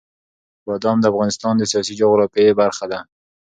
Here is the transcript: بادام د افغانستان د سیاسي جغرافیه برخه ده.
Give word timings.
بادام 0.67 0.97
د 1.01 1.05
افغانستان 1.11 1.53
د 1.57 1.63
سیاسي 1.71 1.93
جغرافیه 1.99 2.53
برخه 2.61 2.85
ده. 2.91 2.99